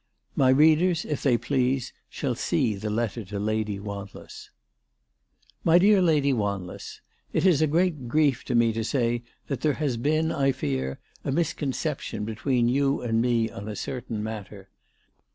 [0.35, 4.49] My readers, if they please, shall see the letter to Lady Wanless."
[5.63, 7.01] MY DEAR LADY WANLESS,
[7.33, 10.97] It is a great grief to me to say that there has been, I fear,
[11.23, 14.69] a misconception between you and me on a certain matter.